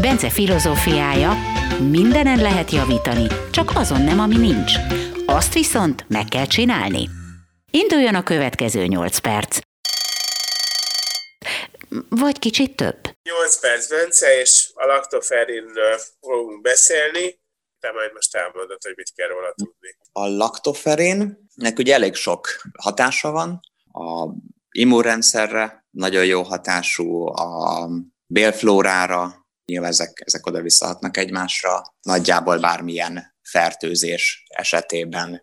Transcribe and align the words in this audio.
Bence 0.00 0.30
filozófiája, 0.30 1.32
mindenen 1.90 2.38
lehet 2.38 2.70
javítani, 2.70 3.26
csak 3.50 3.70
azon 3.74 4.02
nem, 4.02 4.20
ami 4.20 4.36
nincs. 4.36 4.72
Azt 5.26 5.54
viszont 5.54 6.04
meg 6.08 6.24
kell 6.24 6.46
csinálni. 6.46 7.08
Induljon 7.70 8.14
a 8.14 8.22
következő 8.22 8.86
8 8.86 9.18
perc. 9.18 9.58
Vagy 12.08 12.38
kicsit 12.38 12.76
több. 12.76 12.98
8 13.22 13.60
perc, 13.60 13.88
Bence, 13.88 14.40
és 14.40 14.70
a 14.74 14.86
laktoferinről 14.86 15.98
fogunk 16.20 16.60
beszélni. 16.60 17.40
Te 17.80 17.92
majd 17.92 18.12
most 18.12 18.34
elmondod, 18.34 18.82
hogy 18.82 18.94
mit 18.96 19.12
kell 19.14 19.28
róla 19.28 19.52
tudni. 19.56 19.96
A 20.12 20.26
laktoferinnek 20.26 21.78
ugye 21.78 21.94
elég 21.94 22.14
sok 22.14 22.48
hatása 22.78 23.30
van. 23.30 23.60
A 23.92 24.28
immunrendszerre 24.70 25.84
nagyon 25.90 26.24
jó 26.24 26.42
hatású, 26.42 27.26
a 27.26 27.88
bélflórára, 28.26 29.46
nyilván 29.68 29.90
ezek, 29.90 30.22
ezek 30.24 30.46
oda 30.46 30.60
visszahatnak 30.62 31.16
egymásra. 31.16 31.82
Nagyjából 32.02 32.58
bármilyen 32.58 33.36
fertőzés 33.42 34.44
esetében 34.48 35.42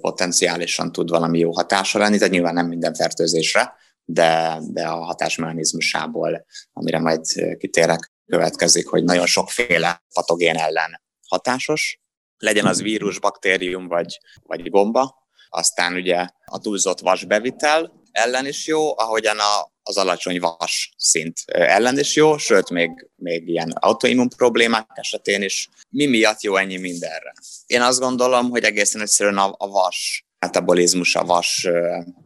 potenciálisan 0.00 0.92
tud 0.92 1.10
valami 1.10 1.38
jó 1.38 1.52
hatása 1.52 1.98
lenni, 1.98 2.16
tehát 2.16 2.32
nyilván 2.32 2.54
nem 2.54 2.66
minden 2.66 2.94
fertőzésre, 2.94 3.74
de, 4.04 4.58
de 4.60 4.86
a 4.86 5.04
hatásmechanizmusából, 5.04 6.46
amire 6.72 6.98
majd 6.98 7.24
kitérek, 7.58 8.12
következik, 8.26 8.88
hogy 8.88 9.04
nagyon 9.04 9.26
sokféle 9.26 10.04
patogén 10.14 10.56
ellen 10.56 11.02
hatásos, 11.28 12.00
legyen 12.38 12.66
az 12.66 12.82
vírus, 12.82 13.20
baktérium 13.20 13.88
vagy, 13.88 14.18
vagy 14.42 14.70
gomba, 14.70 15.28
aztán 15.48 15.94
ugye 15.94 16.26
a 16.44 16.58
túlzott 16.58 17.00
vasbevitel 17.00 18.03
ellen 18.14 18.46
is 18.46 18.66
jó, 18.66 18.98
ahogyan 18.98 19.38
a, 19.38 19.72
az 19.82 19.96
alacsony 19.96 20.40
vas 20.40 20.94
szint 20.96 21.38
ellen 21.46 21.98
is 21.98 22.16
jó, 22.16 22.38
sőt, 22.38 22.70
még, 22.70 22.90
még 23.16 23.48
ilyen 23.48 23.70
autoimmun 23.70 24.28
problémák 24.28 24.86
esetén 24.94 25.42
is. 25.42 25.68
Mi 25.90 26.06
miatt 26.06 26.42
jó 26.42 26.56
ennyi 26.56 26.76
mindenre? 26.76 27.32
Én 27.66 27.80
azt 27.80 28.00
gondolom, 28.00 28.50
hogy 28.50 28.64
egészen 28.64 29.00
egyszerűen 29.00 29.38
a, 29.38 29.54
a 29.56 29.68
vas 29.68 30.26
metabolizmus, 30.38 31.14
a 31.14 31.24
vas 31.24 31.68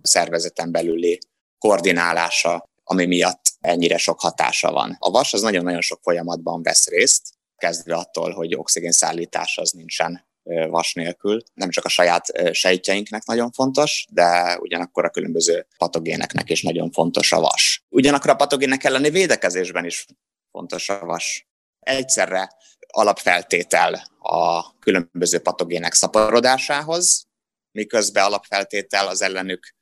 szervezeten 0.03 0.73
belüli 0.73 1.19
koordinálása, 1.59 2.69
ami 2.85 3.07
miatt 3.07 3.43
ennyire 3.61 3.97
sok 3.97 4.21
hatása 4.21 4.73
van. 4.73 4.97
A 4.99 5.11
vas 5.11 5.33
az 5.33 5.43
nagyon-nagyon 5.43 5.81
sok 5.81 6.01
folyamatban 6.03 6.63
vesz 6.63 6.87
részt, 6.87 7.23
kezdve 7.57 7.95
attól, 7.95 8.33
hogy 8.33 8.55
oxigénszállítás 8.55 9.59
az 9.59 9.71
nincsen 9.71 10.28
vas 10.69 10.93
nélkül. 10.93 11.43
Nem 11.55 11.71
csak 11.71 11.85
a 11.85 11.89
saját 11.89 12.27
sejtjeinknek 12.53 13.25
nagyon 13.25 13.51
fontos, 13.51 14.07
de 14.11 14.59
ugyanakkor 14.61 15.05
a 15.05 15.11
különböző 15.11 15.67
patogéneknek 15.79 16.51
is 16.51 16.63
nagyon 16.63 16.91
fontos 16.91 17.33
a 17.33 17.41
vas. 17.41 17.85
Ugyanakkor 17.89 18.31
a 18.31 18.37
patogének 18.37 18.85
elleni 18.85 19.11
védekezésben 19.11 19.85
is 19.85 20.07
fontos 20.51 20.89
a 20.89 21.05
vas. 21.05 21.49
Egyszerre 21.81 22.51
alapfeltétel 22.87 24.09
a 24.19 24.79
különböző 24.79 25.39
patogének 25.39 25.93
szaporodásához, 25.93 27.27
miközben 27.71 28.25
alapfeltétel 28.25 29.09
az 29.09 29.23
ellenük 29.23 29.77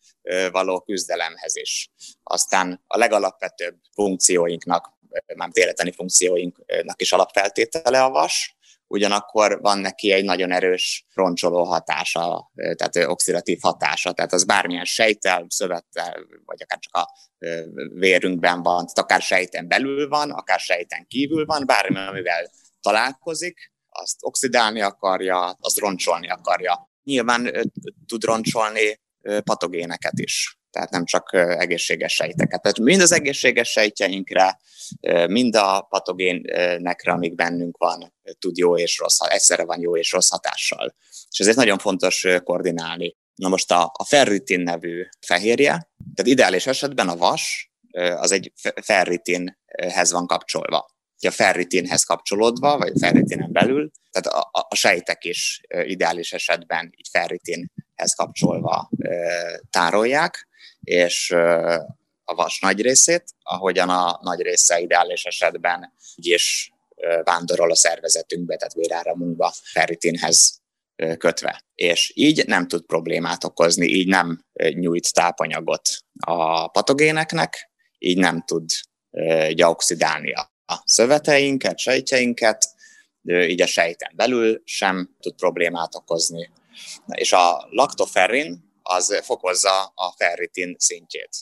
való 0.50 0.80
küzdelemhez 0.80 1.56
is. 1.56 1.90
Aztán 2.22 2.82
a 2.86 2.98
legalapvetőbb 2.98 3.76
funkcióinknak, 3.94 4.94
már 5.36 5.48
életeni 5.52 5.92
funkcióinknak 5.92 7.00
is 7.00 7.12
alapfeltétele 7.12 8.02
a 8.02 8.10
vas, 8.10 8.56
ugyanakkor 8.86 9.60
van 9.60 9.78
neki 9.78 10.12
egy 10.12 10.24
nagyon 10.24 10.52
erős 10.52 11.06
roncsoló 11.14 11.64
hatása, 11.64 12.50
tehát 12.54 12.96
oxidatív 12.96 13.58
hatása, 13.60 14.12
tehát 14.12 14.32
az 14.32 14.44
bármilyen 14.44 14.84
sejtel, 14.84 15.46
szövettel, 15.48 16.26
vagy 16.44 16.62
akár 16.62 16.78
csak 16.78 16.94
a 16.94 17.08
vérünkben 17.94 18.62
van, 18.62 18.78
tehát 18.78 18.98
akár 18.98 19.22
sejten 19.22 19.68
belül 19.68 20.08
van, 20.08 20.30
akár 20.30 20.60
sejten 20.60 21.06
kívül 21.06 21.46
van, 21.46 21.66
bármi, 21.66 21.98
amivel 21.98 22.50
találkozik, 22.80 23.72
azt 23.88 24.16
oxidálni 24.20 24.80
akarja, 24.80 25.56
azt 25.60 25.78
roncsolni 25.78 26.30
akarja. 26.30 26.90
Nyilván 27.02 27.70
tud 28.06 28.24
roncsolni 28.24 29.00
patogéneket 29.44 30.18
is, 30.18 30.58
tehát 30.76 30.90
nem 30.90 31.04
csak 31.04 31.32
egészséges 31.32 32.14
sejteket. 32.14 32.62
Tehát 32.62 32.78
mind 32.78 33.00
az 33.00 33.12
egészséges 33.12 33.70
sejtjeinkre, 33.70 34.58
mind 35.26 35.56
a 35.56 35.86
patogénekre, 35.88 37.12
amik 37.12 37.34
bennünk 37.34 37.76
van, 37.76 38.14
tud 38.38 38.56
jó 38.56 38.78
és 38.78 38.98
rossz, 38.98 39.18
egyszerre 39.20 39.64
van 39.64 39.80
jó 39.80 39.96
és 39.96 40.12
rossz 40.12 40.30
hatással. 40.30 40.94
És 41.30 41.38
ezért 41.38 41.56
nagyon 41.56 41.78
fontos 41.78 42.26
koordinálni. 42.44 43.16
Na 43.34 43.48
most 43.48 43.70
a, 43.70 43.92
a 43.96 44.04
ferritin 44.04 44.60
nevű 44.60 45.02
fehérje, 45.26 45.70
tehát 46.14 46.30
ideális 46.30 46.66
esetben 46.66 47.08
a 47.08 47.16
vas 47.16 47.70
az 48.16 48.32
egy 48.32 48.52
ferritinhez 48.82 50.12
van 50.12 50.26
kapcsolva. 50.26 50.94
A 51.20 51.30
ferritinhez 51.30 52.04
kapcsolódva, 52.04 52.78
vagy 52.78 52.92
ferritinen 53.00 53.52
belül, 53.52 53.90
tehát 54.10 54.38
a, 54.38 54.48
a, 54.68 54.74
sejtek 54.74 55.24
is 55.24 55.60
ideális 55.68 56.32
esetben 56.32 56.92
így 56.96 57.08
ferritinhez 57.96 58.14
kapcsolva 58.14 58.90
tárolják, 59.70 60.48
és 60.80 61.30
a 62.24 62.34
vas 62.34 62.60
nagy 62.60 62.80
részét, 62.80 63.24
ahogyan 63.42 63.88
a 63.88 64.18
nagy 64.22 64.40
része 64.40 64.80
ideális 64.80 65.24
esetben 65.24 65.92
is 66.14 66.72
vándorol 67.24 67.70
a 67.70 67.76
szervezetünkbe, 67.76 68.56
tehát 68.56 68.74
véráramunkba, 68.74 69.52
ferritinhez 69.62 70.60
kötve. 71.18 71.64
És 71.74 72.12
így 72.14 72.46
nem 72.46 72.68
tud 72.68 72.84
problémát 72.84 73.44
okozni, 73.44 73.86
így 73.86 74.08
nem 74.08 74.44
nyújt 74.72 75.12
tápanyagot 75.12 75.88
a 76.20 76.68
patogéneknek, 76.68 77.70
így 77.98 78.18
nem 78.18 78.42
tud 78.46 78.70
oxidálni 79.58 80.32
a 80.32 80.82
szöveteinket, 80.84 81.78
sejtjeinket, 81.78 82.64
így 83.22 83.60
a 83.60 83.66
sejten 83.66 84.12
belül 84.14 84.62
sem 84.64 85.16
tud 85.20 85.34
problémát 85.34 85.94
okozni. 85.94 86.50
És 87.06 87.32
a 87.32 87.66
laktoferrin 87.70 88.74
az 88.82 89.20
fokozza 89.22 89.84
a 89.84 90.14
ferritin 90.16 90.74
szintjét. 90.78 91.36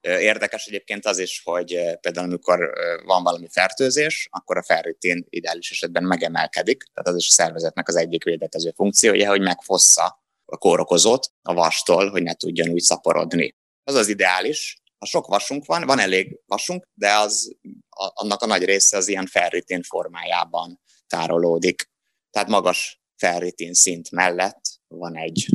Érdekes 0.00 0.66
egyébként 0.66 1.06
az 1.06 1.18
is, 1.18 1.40
hogy 1.44 1.68
például 2.00 2.26
amikor 2.26 2.72
van 3.04 3.22
valami 3.22 3.48
fertőzés, 3.50 4.28
akkor 4.30 4.56
a 4.56 4.62
ferritin 4.62 5.26
ideális 5.28 5.70
esetben 5.70 6.04
megemelkedik, 6.04 6.82
tehát 6.82 7.08
az 7.08 7.16
is 7.16 7.28
a 7.28 7.32
szervezetnek 7.32 7.88
az 7.88 7.96
egyik 7.96 8.24
védekező 8.24 8.72
funkciója, 8.76 9.28
hogy 9.28 9.40
megfossza 9.40 10.22
a 10.44 10.56
kórokozót 10.56 11.32
a 11.42 11.54
vastól, 11.54 12.10
hogy 12.10 12.22
ne 12.22 12.34
tudjon 12.34 12.68
úgy 12.68 12.80
szaporodni. 12.80 13.56
Az 13.84 13.94
az 13.94 14.08
ideális. 14.08 14.78
Ha 14.98 15.06
sok 15.06 15.26
vasunk 15.26 15.64
van, 15.64 15.86
van 15.86 15.98
elég 15.98 16.40
vasunk, 16.46 16.84
de 16.94 17.14
az, 17.14 17.56
annak 17.96 18.42
a 18.42 18.46
nagy 18.46 18.64
része 18.64 18.96
az 18.96 19.08
ilyen 19.08 19.26
ferritin 19.26 19.82
formájában 19.82 20.80
tárolódik. 21.06 21.90
Tehát 22.30 22.48
magas 22.48 23.00
ferritin 23.16 23.74
szint 23.74 24.10
mellett 24.10 24.79
van 24.90 25.16
egy 25.16 25.46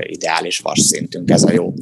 ideális 0.00 0.58
vas 0.58 0.80
szintünk, 0.80 1.30
ez 1.30 1.42
a 1.42 1.52
jó. 1.52 1.72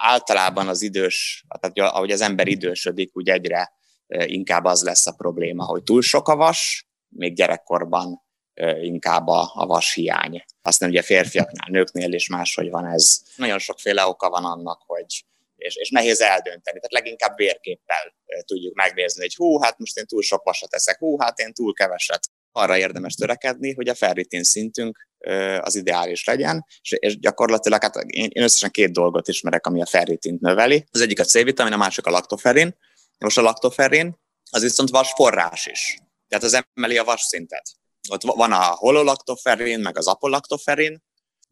Általában 0.00 0.68
az 0.68 0.82
idős, 0.82 1.44
tehát 1.60 1.92
ahogy 1.94 2.10
az 2.10 2.20
ember 2.20 2.48
idősödik, 2.48 3.16
úgy 3.16 3.28
egyre 3.28 3.72
inkább 4.06 4.64
az 4.64 4.82
lesz 4.82 5.06
a 5.06 5.12
probléma, 5.12 5.64
hogy 5.64 5.82
túl 5.82 6.02
sok 6.02 6.28
a 6.28 6.36
vas, 6.36 6.88
még 7.08 7.34
gyerekkorban 7.34 8.22
inkább 8.80 9.26
a, 9.26 9.50
a 9.54 9.66
vas 9.66 9.94
hiány. 9.94 10.44
Aztán 10.62 10.88
ugye 10.88 11.02
férfiaknál, 11.02 11.68
nőknél 11.70 12.12
is 12.12 12.28
máshogy 12.28 12.70
van 12.70 12.86
ez. 12.86 13.22
Nagyon 13.36 13.58
sokféle 13.58 14.06
oka 14.06 14.28
van 14.28 14.44
annak, 14.44 14.82
hogy 14.86 15.24
és, 15.56 15.76
és 15.76 15.90
nehéz 15.90 16.20
eldönteni. 16.20 16.80
Tehát 16.80 16.92
leginkább 16.92 17.36
vérképpel 17.36 18.14
tudjuk 18.44 18.74
megnézni, 18.74 19.20
hogy 19.20 19.34
hú, 19.34 19.58
hát 19.58 19.78
most 19.78 19.98
én 19.98 20.06
túl 20.06 20.22
sok 20.22 20.42
vasat 20.42 20.74
eszek, 20.74 20.98
hú, 20.98 21.18
hát 21.18 21.38
én 21.38 21.52
túl 21.52 21.74
keveset 21.74 22.30
arra 22.56 22.78
érdemes 22.78 23.14
törekedni, 23.14 23.74
hogy 23.74 23.88
a 23.88 23.94
ferritin 23.94 24.42
szintünk 24.42 25.08
az 25.60 25.74
ideális 25.74 26.24
legyen, 26.24 26.66
és, 26.80 27.18
gyakorlatilag 27.18 27.82
hát 27.82 27.96
én 27.96 28.30
összesen 28.34 28.70
két 28.70 28.92
dolgot 28.92 29.28
ismerek, 29.28 29.66
ami 29.66 29.82
a 29.82 29.86
ferritint 29.86 30.40
növeli. 30.40 30.84
Az 30.90 31.00
egyik 31.00 31.20
a 31.20 31.24
C-vitamin, 31.24 31.72
a 31.72 31.76
másik 31.76 32.06
a 32.06 32.10
laktoferin. 32.10 32.76
Most 33.18 33.38
a 33.38 33.42
laktoferin 33.42 34.18
az 34.50 34.62
viszont 34.62 34.90
vas 34.90 35.12
forrás 35.16 35.66
is. 35.66 35.98
Tehát 36.28 36.44
az 36.44 36.64
emeli 36.74 36.98
a 36.98 37.04
vas 37.04 37.20
szintet. 37.20 37.70
Ott 38.10 38.22
van 38.22 38.52
a 38.52 38.62
hololaktoferin, 38.62 39.80
meg 39.80 39.98
az 39.98 40.06
apolaktoferin, 40.06 41.02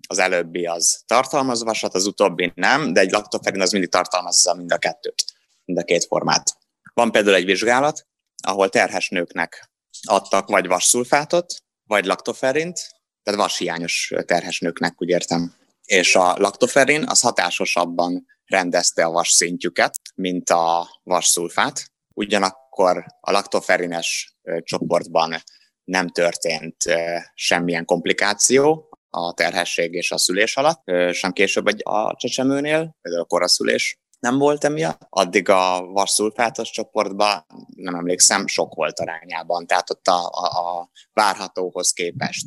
az 0.08 0.18
előbbi 0.18 0.66
az 0.66 1.02
tartalmaz 1.06 1.62
vasat, 1.62 1.94
az 1.94 2.06
utóbbi 2.06 2.52
nem, 2.54 2.92
de 2.92 3.00
egy 3.00 3.10
laktoferin 3.10 3.60
az 3.60 3.72
mindig 3.72 3.90
tartalmazza 3.90 4.54
mind 4.54 4.72
a 4.72 4.78
kettőt, 4.78 5.24
mind 5.64 5.78
a 5.78 5.82
két 5.82 6.04
formát. 6.04 6.56
Van 6.94 7.10
például 7.10 7.36
egy 7.36 7.44
vizsgálat, 7.44 8.06
ahol 8.42 8.68
terhes 8.68 9.08
nőknek 9.08 9.71
adtak 10.08 10.48
vagy 10.48 10.66
vasszulfátot, 10.66 11.54
vagy 11.88 12.04
laktoferint, 12.04 12.88
tehát 13.22 13.40
vashiányos 13.40 14.12
terhes 14.24 14.58
nőknek, 14.60 15.02
úgy 15.02 15.08
értem. 15.08 15.54
És 15.84 16.16
a 16.16 16.36
laktoferin 16.38 17.04
az 17.06 17.20
hatásosabban 17.20 18.26
rendezte 18.44 19.04
a 19.04 19.10
vas 19.10 19.28
szintjüket, 19.28 19.94
mint 20.14 20.50
a 20.50 20.88
vasszulfát. 21.02 21.84
Ugyanakkor 22.14 23.04
a 23.20 23.30
laktoferines 23.30 24.36
csoportban 24.62 25.42
nem 25.84 26.08
történt 26.08 26.76
semmilyen 27.34 27.84
komplikáció 27.84 28.88
a 29.10 29.32
terhesség 29.32 29.92
és 29.92 30.10
a 30.10 30.18
szülés 30.18 30.56
alatt, 30.56 30.82
sem 31.12 31.32
később 31.32 31.66
a 31.82 32.14
csecsemőnél, 32.16 32.96
például 33.00 33.24
a 33.24 33.26
koraszülés 33.26 33.96
nem 34.22 34.38
volt 34.38 34.64
emiatt. 34.64 35.06
Addig 35.08 35.48
a 35.48 35.86
vasszulfátos 35.86 36.70
csoportban, 36.70 37.44
nem 37.76 37.94
emlékszem, 37.94 38.46
sok 38.46 38.74
volt 38.74 39.00
arányában, 39.00 39.66
tehát 39.66 39.90
ott 39.90 40.06
a, 40.06 40.30
a, 40.30 40.44
a 40.44 40.90
várhatóhoz 41.12 41.92
képest 41.92 42.46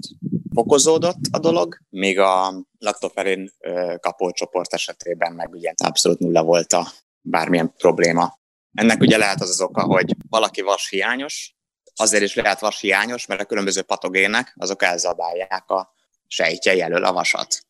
fokozódott 0.54 1.20
a 1.32 1.40
dolog, 1.40 1.78
míg 1.90 2.20
a 2.20 2.66
laktoferin 2.80 3.52
kapó 4.00 4.32
csoport 4.32 4.74
esetében 4.74 5.34
meg 5.34 5.50
ugye 5.50 5.74
abszolút 5.84 6.20
nulla 6.20 6.44
volt 6.44 6.74
a 6.74 6.88
bármilyen 7.22 7.74
probléma. 7.78 8.40
Ennek 8.74 9.02
ugye 9.02 9.18
lehet 9.18 9.42
az 9.42 9.50
az 9.50 9.62
oka, 9.62 9.84
hogy 9.84 10.16
valaki 10.30 10.62
vas 10.62 10.90
hiányos, 10.90 11.56
azért 11.96 12.24
is 12.24 12.36
lehet 12.36 12.60
vas 12.60 12.80
hiányos, 12.80 13.26
mert 13.26 13.42
a 13.42 13.46
különböző 13.46 13.82
patogének 13.82 14.56
azok 14.58 14.84
elzabálják 14.84 15.70
a 15.70 15.94
sejtje 16.28 16.76
jelöl 16.76 17.04
a 17.04 17.14
vasat. 17.14 17.66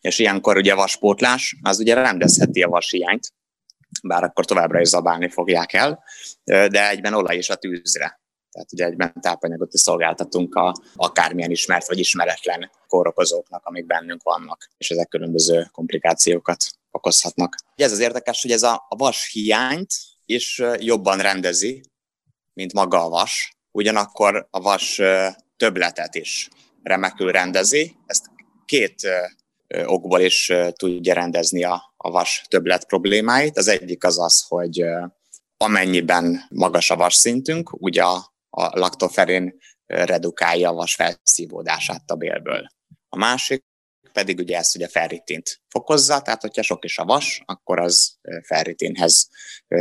És 0.00 0.18
ilyenkor 0.18 0.56
ugye 0.56 0.74
vaspótlás, 0.74 1.56
az 1.62 1.78
ugye 1.78 1.94
rendezheti 1.94 2.62
a 2.62 2.68
vashiányt, 2.68 3.32
bár 4.02 4.24
akkor 4.24 4.44
továbbra 4.44 4.80
is 4.80 4.88
zabálni 4.88 5.28
fogják 5.28 5.72
el, 5.72 6.02
de 6.44 6.88
egyben 6.88 7.14
olaj 7.14 7.36
is 7.36 7.50
a 7.50 7.54
tűzre. 7.54 8.20
Tehát 8.50 8.72
ugye 8.72 8.84
egyben 8.84 9.12
tápanyagot 9.20 9.74
is 9.74 9.80
szolgáltatunk 9.80 10.54
a 10.54 10.74
akármilyen 10.94 11.50
ismert 11.50 11.86
vagy 11.86 11.98
ismeretlen 11.98 12.70
kórokozóknak, 12.86 13.64
amik 13.64 13.86
bennünk 13.86 14.22
vannak, 14.22 14.70
és 14.78 14.90
ezek 14.90 15.08
különböző 15.08 15.68
komplikációkat 15.72 16.64
okozhatnak. 16.90 17.56
Ugye 17.72 17.84
ez 17.84 17.92
az 17.92 17.98
érdekes, 17.98 18.42
hogy 18.42 18.50
ez 18.50 18.62
a, 18.62 18.86
vas 18.88 19.30
hiányt 19.32 19.94
is 20.24 20.62
jobban 20.78 21.18
rendezi, 21.18 21.80
mint 22.52 22.72
maga 22.72 23.04
a 23.04 23.08
vas, 23.08 23.56
ugyanakkor 23.70 24.48
a 24.50 24.60
vas 24.60 25.00
töbletet 25.56 26.14
is 26.14 26.48
remekül 26.82 27.32
rendezi. 27.32 27.96
Ezt 28.06 28.26
két 28.64 29.08
okból 29.84 30.20
is 30.20 30.52
tudja 30.72 31.14
rendezni 31.14 31.64
a, 31.64 31.94
a 31.96 32.10
vas 32.10 32.44
többlet 32.48 32.86
problémáit. 32.86 33.56
Az 33.56 33.68
egyik 33.68 34.04
az 34.04 34.18
az, 34.18 34.44
hogy 34.48 34.84
amennyiben 35.56 36.46
magas 36.48 36.90
a 36.90 36.96
vas 36.96 37.14
szintünk, 37.14 37.82
ugye 37.82 38.02
a, 38.02 38.34
a 38.50 38.78
laktoferin 38.78 39.58
redukálja 39.86 40.68
a 40.68 40.74
vas 40.74 40.94
felszívódását 40.94 42.10
a 42.10 42.14
bélből. 42.14 42.66
A 43.08 43.16
másik 43.16 43.64
pedig 44.12 44.38
ugye 44.38 44.56
ez, 44.56 44.72
hogy 44.72 44.82
a 44.82 44.88
ferritint 44.88 45.60
fokozza, 45.68 46.22
tehát 46.22 46.40
hogyha 46.40 46.62
sok 46.62 46.84
is 46.84 46.98
a 46.98 47.04
vas, 47.04 47.42
akkor 47.44 47.80
az 47.80 48.18
ferritinhez 48.42 49.28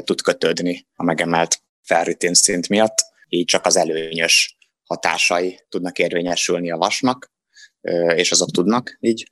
tud 0.04 0.22
kötődni 0.22 0.88
a 0.96 1.04
megemelt 1.04 1.64
ferritin 1.82 2.34
szint 2.34 2.70
miatt, 2.70 2.98
így 3.30 3.46
csak 3.46 3.66
az 3.66 3.76
előnyös 3.76 4.58
hatásai 4.84 5.60
tudnak 5.70 6.00
érvényesülni 6.00 6.72
a 6.72 6.78
vasnak, 6.78 7.34
és 8.16 8.32
azok 8.32 8.52
tudnak 8.52 8.98
így, 9.00 9.32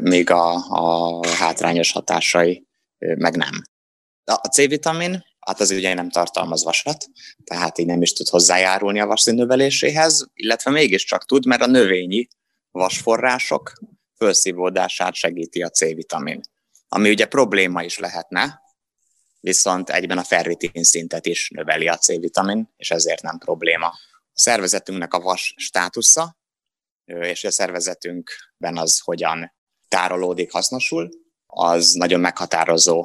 még 0.00 0.30
a, 0.30 0.54
a 0.68 1.26
hátrányos 1.28 1.92
hatásai 1.92 2.66
meg 2.98 3.36
nem. 3.36 3.62
A 4.24 4.48
C-vitamin, 4.48 5.24
hát 5.40 5.60
az 5.60 5.70
ugye 5.70 5.94
nem 5.94 6.10
tartalmaz 6.10 6.64
vasat, 6.64 7.06
tehát 7.44 7.78
így 7.78 7.86
nem 7.86 8.02
is 8.02 8.12
tud 8.12 8.28
hozzájárulni 8.28 9.00
a 9.00 9.06
vasszín 9.06 9.34
növeléséhez, 9.34 10.26
illetve 10.34 10.70
mégiscsak 10.70 11.24
tud, 11.24 11.46
mert 11.46 11.62
a 11.62 11.66
növényi 11.66 12.28
vasforrások 12.70 13.72
felszívódását 14.14 15.14
segíti 15.14 15.62
a 15.62 15.68
C-vitamin. 15.68 16.40
Ami 16.88 17.10
ugye 17.10 17.26
probléma 17.26 17.82
is 17.82 17.98
lehetne, 17.98 18.60
viszont 19.40 19.90
egyben 19.90 20.18
a 20.18 20.24
ferritin 20.24 20.84
szintet 20.84 21.26
is 21.26 21.50
növeli 21.50 21.88
a 21.88 21.96
C-vitamin, 21.96 22.72
és 22.76 22.90
ezért 22.90 23.22
nem 23.22 23.38
probléma. 23.38 23.86
A 23.86 24.40
szervezetünknek 24.40 25.14
a 25.14 25.20
vas 25.20 25.54
státusza, 25.56 26.36
és 27.20 27.44
a 27.44 27.50
szervezetünkben 27.50 28.76
az 28.76 29.00
hogyan 29.00 29.52
tárolódik, 29.88 30.52
hasznosul, 30.52 31.08
az 31.46 31.92
nagyon 31.92 32.20
meghatározó 32.20 33.04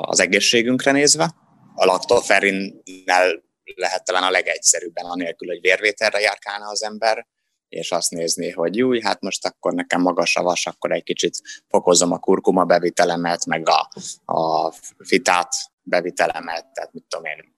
az 0.00 0.20
egészségünkre 0.20 0.92
nézve. 0.92 1.34
A 1.74 1.84
laktoferinnel 1.84 3.42
lehet 3.74 4.04
talán 4.04 4.22
a 4.22 4.30
legegyszerűbben, 4.30 5.04
anélkül, 5.04 5.48
hogy 5.48 5.60
vérvételre 5.60 6.20
járkálna 6.20 6.68
az 6.68 6.82
ember, 6.82 7.26
és 7.68 7.92
azt 7.92 8.10
nézni, 8.10 8.50
hogy 8.50 8.76
jó, 8.76 9.00
hát 9.00 9.20
most 9.20 9.46
akkor 9.46 9.72
nekem 9.74 10.00
magas 10.00 10.36
a 10.36 10.42
vas, 10.42 10.66
akkor 10.66 10.92
egy 10.92 11.02
kicsit 11.02 11.40
fokozom 11.68 12.12
a 12.12 12.18
kurkuma 12.18 12.64
bevitelemet, 12.64 13.46
meg 13.46 13.68
a, 13.68 13.90
a 14.32 14.72
fitát 14.98 15.52
bevitelemet, 15.82 16.66
tehát 16.66 16.92
mit 16.92 17.04
tudom 17.08 17.24
én, 17.24 17.56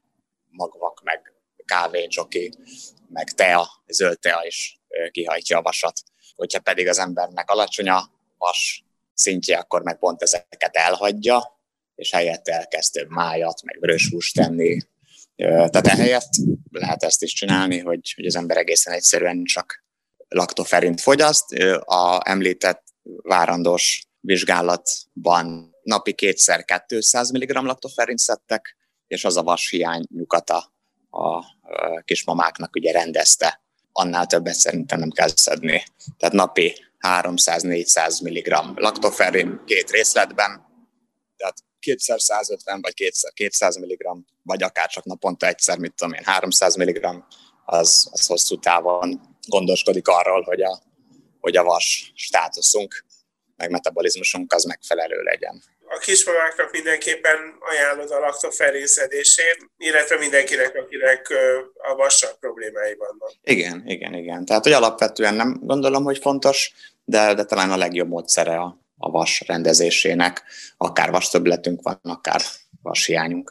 magvak, 0.48 1.02
meg 1.02 1.32
kávé, 1.64 2.06
csoki, 2.06 2.52
meg 3.08 3.30
tea, 3.30 3.68
zöld 3.86 4.18
tea 4.18 4.44
is 4.46 4.79
kihajtja 5.10 5.58
a 5.58 5.62
vasat. 5.62 6.02
Hogyha 6.36 6.60
pedig 6.60 6.88
az 6.88 6.98
embernek 6.98 7.50
alacsony 7.50 7.88
a 7.88 8.10
vas 8.38 8.84
szintje, 9.14 9.58
akkor 9.58 9.82
meg 9.82 9.98
pont 9.98 10.22
ezeket 10.22 10.76
elhagyja, 10.76 11.60
és 11.94 12.10
helyette 12.10 12.52
elkezd 12.52 12.92
több 12.92 13.08
májat, 13.08 13.62
meg 13.62 13.80
vörös 13.80 14.08
húst 14.10 14.34
tenni. 14.34 14.78
Tehát 15.36 15.86
ehelyett 15.86 16.30
lehet 16.70 17.02
ezt 17.02 17.22
is 17.22 17.32
csinálni, 17.32 17.78
hogy, 17.78 18.12
hogy 18.16 18.26
az 18.26 18.36
ember 18.36 18.56
egészen 18.56 18.92
egyszerűen 18.92 19.44
csak 19.44 19.84
laktoferint 20.28 21.00
fogyaszt. 21.00 21.52
A 21.84 22.20
említett 22.24 22.82
várandós 23.22 24.02
vizsgálatban 24.20 25.76
napi 25.82 26.12
kétszer 26.12 26.64
200 26.86 27.30
mg 27.30 27.50
laktoferint 27.50 28.18
szedtek, 28.18 28.76
és 29.06 29.24
az 29.24 29.36
a 29.36 29.42
vashiány 29.42 30.04
nyugata 30.14 30.72
a 31.10 31.44
kismamáknak 32.04 32.76
ugye 32.76 32.92
rendezte. 32.92 33.62
Annál 33.92 34.26
többet 34.26 34.54
szerintem 34.54 34.98
nem 34.98 35.10
kell 35.10 35.28
szedni. 35.34 35.82
Tehát 36.18 36.34
napi 36.34 36.74
300-400 37.00 38.22
mg 38.22 38.78
laktoferrin 38.78 39.60
két 39.66 39.90
részletben, 39.90 40.66
tehát 41.36 41.56
kétszer 41.78 42.20
150 42.20 42.80
vagy 42.80 42.94
kétszer 42.94 43.32
200 43.32 43.76
mg, 43.76 44.18
vagy 44.42 44.62
akár 44.62 44.88
csak 44.88 45.04
naponta 45.04 45.46
egyszer, 45.46 45.78
mit 45.78 45.94
tudom 45.94 46.12
én, 46.12 46.22
300 46.24 46.76
mg, 46.76 47.24
az, 47.64 48.08
az 48.10 48.26
hosszú 48.26 48.58
távon 48.58 49.20
gondoskodik 49.48 50.08
arról, 50.08 50.42
hogy 50.42 50.62
a, 50.62 50.82
hogy 51.40 51.56
a 51.56 51.64
vas 51.64 52.12
státuszunk, 52.14 53.04
meg 53.56 53.70
metabolizmusunk 53.70 54.52
az 54.52 54.64
megfelelő 54.64 55.22
legyen. 55.22 55.62
A 55.92 55.98
kismamáknak 55.98 56.70
mindenképpen 56.72 57.38
ajánlod 57.60 58.10
a 58.10 58.18
laktoferin 58.18 58.86
szedését, 58.86 59.58
illetve 59.76 60.18
mindenkinek, 60.18 60.74
akinek 60.74 61.26
a 61.90 61.94
vassal 61.94 62.30
problémái 62.40 62.94
vannak. 62.94 63.32
Igen, 63.42 63.82
igen, 63.86 64.14
igen. 64.14 64.44
Tehát, 64.44 64.62
hogy 64.62 64.72
alapvetően 64.72 65.34
nem 65.34 65.58
gondolom, 65.60 66.04
hogy 66.04 66.18
fontos, 66.18 66.72
de, 67.04 67.34
de 67.34 67.44
talán 67.44 67.70
a 67.70 67.76
legjobb 67.76 68.08
módszere 68.08 68.56
a, 68.56 68.78
a 68.96 69.10
vas 69.10 69.42
rendezésének, 69.46 70.42
akár 70.76 71.10
vas 71.10 71.28
többletünk 71.28 71.82
van, 71.82 72.00
akár 72.02 72.40
vas 72.82 73.06
hiányunk. 73.06 73.48